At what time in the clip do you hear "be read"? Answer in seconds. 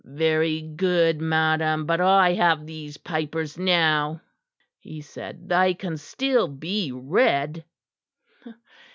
6.47-7.63